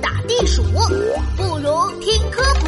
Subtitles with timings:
[0.00, 0.62] 打地鼠，
[1.36, 2.66] 不如听科普。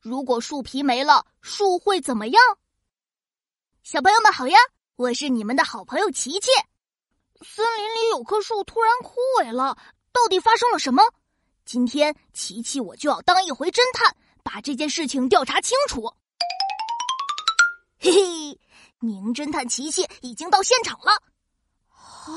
[0.00, 2.40] 如果树皮没了，树会怎么样？
[3.82, 4.56] 小朋友们好呀，
[4.96, 6.50] 我是你们的好朋友琪琪。
[7.42, 9.76] 森林里有棵树突然枯萎了，
[10.12, 11.02] 到底发生了什么？
[11.64, 16.14] 今天琪琪我就要当一回侦探，把这件事情调查清楚。
[17.98, 18.60] 嘿嘿，
[19.00, 21.12] 名侦探琪琪已经到现场了。
[21.90, 22.32] 啊，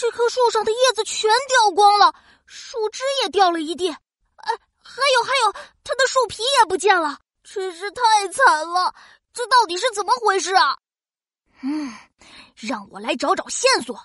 [0.00, 2.14] 这棵树上的叶子全掉光了，
[2.46, 3.90] 树枝也掉了一地。
[3.90, 3.98] 哎，
[4.80, 5.52] 还有还有，
[5.82, 8.94] 它的树皮也不见了，真是太惨了！
[9.32, 10.78] 这到底是怎么回事啊？
[11.62, 11.92] 嗯，
[12.54, 13.96] 让我来找找线索。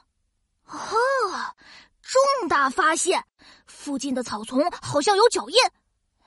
[0.65, 1.53] 啊，
[2.01, 3.23] 重大发现！
[3.67, 5.63] 附近的草丛好像有脚印。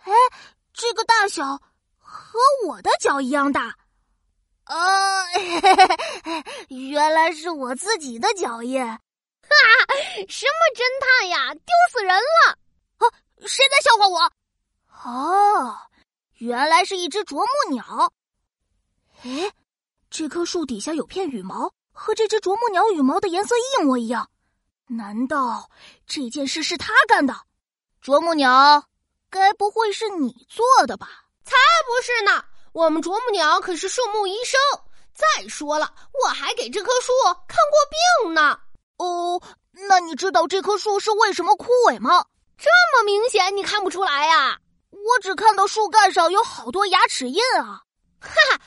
[0.04, 0.12] 哎，
[0.72, 1.60] 这个大小
[1.98, 3.74] 和我的脚一样大。
[4.62, 5.24] 啊，
[6.70, 8.80] 原来是我自己的脚印！
[9.62, 9.94] 哈，
[10.28, 12.58] 什么侦探呀，丢死人了！
[12.98, 13.04] 啊，
[13.46, 14.32] 谁在笑话我？
[15.04, 15.78] 哦，
[16.38, 18.12] 原来是一只啄木鸟。
[19.24, 19.52] 哎，
[20.10, 24.30] 这棵树底下有片羽毛，和这只啄木鸟羽毛的颜色一模一样。
[24.88, 25.70] 难道
[26.06, 27.34] 这件事是他干的？
[28.00, 28.86] 啄木鸟，
[29.30, 31.08] 该不会是你做的吧？
[31.44, 31.54] 才
[31.86, 32.44] 不是呢！
[32.72, 34.60] 我们啄木鸟可是树木医生。
[35.14, 37.12] 再说了，我还给这棵树
[37.48, 38.60] 看过病呢。
[38.98, 39.40] 哦，
[39.88, 42.24] 那你知道这棵树是为什么枯萎吗？
[42.56, 44.58] 这么明显，你看不出来呀？
[44.90, 47.82] 我只看到树干上有好多牙齿印啊！
[48.20, 48.60] 哈哈，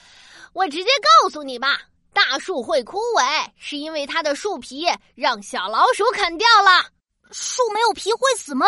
[0.54, 0.90] 我直接
[1.24, 1.82] 告诉你吧，
[2.14, 4.86] 大树会枯萎，是因为它的树皮
[5.16, 6.86] 让小老鼠啃掉了。
[7.32, 8.66] 树没有皮会死吗？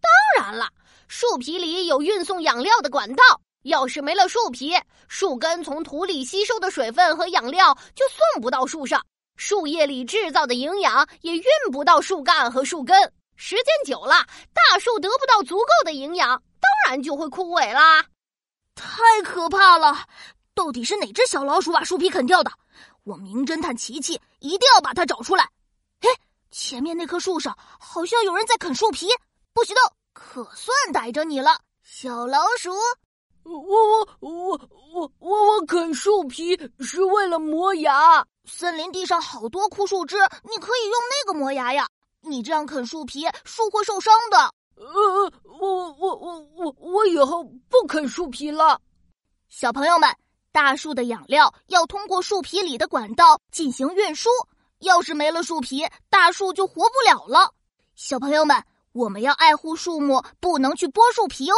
[0.00, 0.68] 当然了，
[1.08, 3.22] 树皮里有运送养料的管道。
[3.64, 9.04] 要是没了树皮，树根从土里吸收的水分和养料就送不到树上，
[9.38, 13.12] 树叶里制造的营养也运不到树干和树根。
[13.36, 16.30] 时间久了，大树得不到足够的营养，
[16.60, 18.04] 当然就会枯萎啦。
[18.74, 20.06] 太可怕了！
[20.54, 22.50] 到底是哪只小老鼠把树皮啃掉的？
[23.04, 25.44] 我名侦探琪琪一定要把它找出来。
[26.00, 26.08] 哎，
[26.50, 29.06] 前面那棵树上好像有人在啃树皮，
[29.54, 29.82] 不许动！
[30.12, 32.72] 可算逮着你了，小老鼠。
[33.44, 34.60] 我我我我
[34.90, 38.24] 我我啃树皮是为了磨牙。
[38.44, 41.86] 森林地上好多枯树枝，你可以用那个磨牙呀。
[42.22, 44.38] 你这样啃树皮，树会受伤的。
[44.76, 48.80] 呃，我我我我我以后不啃树皮了。
[49.48, 50.08] 小朋友们，
[50.52, 54.30] 大树的养料要通过树皮里的管道进行运输，
[54.80, 57.52] 要是没了树皮，大树就活不了了。
[57.94, 61.54] 小朋友们，我们要爱护树木，不能去剥树皮哦。